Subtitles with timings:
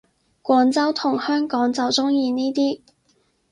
[0.41, 2.81] 廣州同香港就鍾意呢啲